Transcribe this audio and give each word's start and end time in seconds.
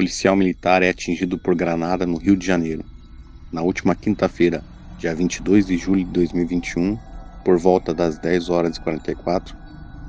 Policial 0.00 0.34
militar 0.34 0.82
é 0.82 0.88
atingido 0.88 1.38
por 1.38 1.54
granada 1.54 2.06
no 2.06 2.16
Rio 2.16 2.34
de 2.34 2.46
Janeiro. 2.46 2.82
Na 3.52 3.60
última 3.60 3.94
quinta-feira, 3.94 4.64
dia 4.98 5.14
22 5.14 5.66
de 5.66 5.76
julho 5.76 6.02
de 6.06 6.10
2021, 6.10 6.96
por 7.44 7.58
volta 7.58 7.92
das 7.92 8.18
10 8.18 8.48
horas 8.48 8.78
e 8.78 8.80
44, 8.80 9.54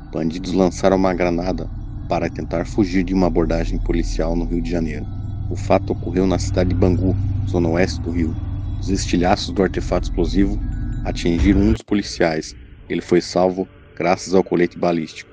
bandidos 0.10 0.54
lançaram 0.54 0.96
uma 0.96 1.14
granada 1.14 1.68
para 2.08 2.30
tentar 2.30 2.66
fugir 2.66 3.04
de 3.04 3.14
uma 3.14 3.28
abordagem 3.28 3.78
policial 3.80 4.34
no 4.34 4.46
Rio 4.46 4.62
de 4.62 4.72
Janeiro. 4.72 5.06
O 5.50 5.58
fato 5.58 5.92
ocorreu 5.92 6.26
na 6.26 6.40
cidade 6.40 6.70
de 6.70 6.76
Bangu, 6.78 7.14
zona 7.50 7.68
oeste 7.68 8.00
do 8.00 8.12
Rio. 8.12 8.34
Os 8.80 8.88
estilhaços 8.88 9.54
do 9.54 9.62
artefato 9.62 10.08
explosivo 10.08 10.58
atingiram 11.04 11.60
um 11.60 11.74
dos 11.74 11.82
policiais. 11.82 12.56
Ele 12.88 13.02
foi 13.02 13.20
salvo 13.20 13.68
graças 13.98 14.34
ao 14.34 14.42
colete 14.42 14.80
balístico. 14.80 15.30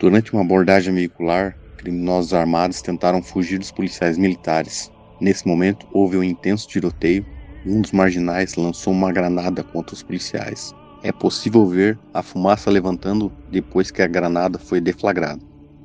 Durante 0.00 0.32
uma 0.32 0.42
abordagem 0.42 0.92
veicular, 0.92 1.59
criminosos 1.80 2.34
armados 2.34 2.82
tentaram 2.82 3.22
fugir 3.22 3.58
dos 3.58 3.72
policiais 3.72 4.18
militares. 4.18 4.92
Nesse 5.18 5.46
momento, 5.46 5.86
houve 5.92 6.18
um 6.18 6.22
intenso 6.22 6.68
tiroteio 6.68 7.24
e 7.64 7.70
um 7.70 7.80
dos 7.80 7.90
marginais 7.90 8.54
lançou 8.54 8.92
uma 8.92 9.10
granada 9.10 9.62
contra 9.62 9.94
os 9.94 10.02
policiais. 10.02 10.74
É 11.02 11.10
possível 11.10 11.66
ver 11.66 11.98
a 12.12 12.22
fumaça 12.22 12.70
levantando 12.70 13.32
depois 13.50 13.90
que 13.90 14.02
a 14.02 14.06
granada 14.06 14.58
foi 14.58 14.78
deflagrada. 14.78 15.40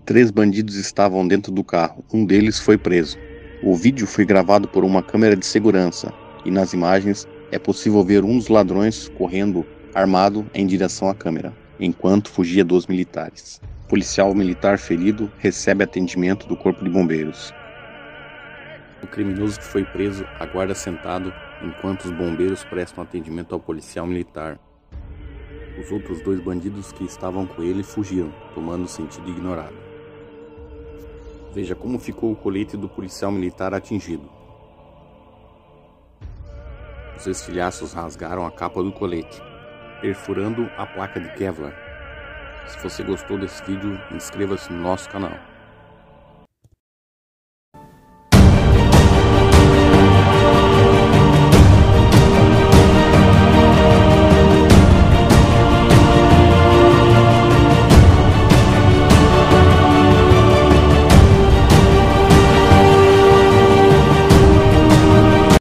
Três 0.06 0.30
bandidos 0.30 0.76
estavam 0.76 1.26
dentro 1.26 1.52
do 1.52 1.64
carro, 1.64 2.04
um 2.14 2.26
deles 2.26 2.60
foi 2.60 2.78
preso. 2.78 3.18
O 3.64 3.74
vídeo 3.74 4.06
foi 4.06 4.26
gravado 4.26 4.68
por 4.68 4.84
uma 4.84 5.02
câmera 5.02 5.36
de 5.36 5.46
segurança 5.46 6.14
e 6.44 6.52
nas 6.52 6.74
imagens 6.74 7.26
é 7.52 7.58
possível 7.58 8.04
ver 8.04 8.26
um 8.26 8.38
dos 8.38 8.50
ladrões 8.50 9.08
correndo 9.18 9.66
armado 9.94 10.46
em 10.54 10.68
direção 10.68 11.10
à 11.10 11.16
câmera, 11.16 11.56
enquanto 11.80 12.30
fugia 12.30 12.66
dos 12.66 12.86
militares. 12.86 13.62
Policial 13.88 14.34
militar 14.34 14.80
ferido 14.80 15.32
recebe 15.38 15.84
atendimento 15.84 16.48
do 16.48 16.58
Corpo 16.58 16.84
de 16.84 16.90
Bombeiros. 16.90 17.54
O 19.04 19.06
criminoso 19.06 19.60
que 19.60 19.66
foi 19.66 19.86
preso 19.86 20.26
aguarda 20.40 20.74
sentado 20.74 21.32
enquanto 21.62 22.06
os 22.06 22.12
bombeiros 22.12 22.64
prestam 22.64 23.04
atendimento 23.04 23.54
ao 23.54 23.60
policial 23.60 24.08
militar. 24.08 24.58
Os 25.80 25.92
outros 25.92 26.20
dois 26.22 26.40
bandidos 26.40 26.92
que 26.92 27.04
estavam 27.04 27.46
com 27.46 27.62
ele 27.62 27.84
fugiram, 27.84 28.34
tomando 28.56 28.88
sentido 28.88 29.30
ignorado. 29.30 29.76
Veja 31.54 31.76
como 31.76 32.00
ficou 32.00 32.32
o 32.32 32.36
colete 32.36 32.76
do 32.76 32.90
policial 32.90 33.32
militar 33.32 33.72
atingido. 33.72 34.28
Os 37.16 37.28
estilhaços 37.28 37.94
rasgaram 37.94 38.48
a 38.48 38.52
capa 38.52 38.82
do 38.82 38.92
colete, 38.92 39.40
perfurando 40.02 40.68
a 40.76 40.88
placa 40.88 41.20
de 41.20 41.32
Kevlar. 41.36 41.85
Se 42.68 42.80
você 42.80 43.04
gostou 43.04 43.38
desse 43.38 43.64
vídeo, 43.64 44.00
inscreva-se 44.12 44.72
no 44.72 44.82
nosso 44.82 45.10
canal. 45.10 45.55